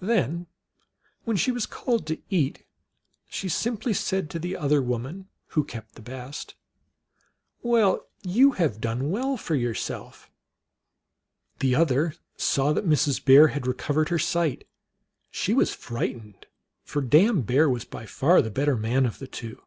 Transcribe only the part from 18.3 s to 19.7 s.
the better man of the two.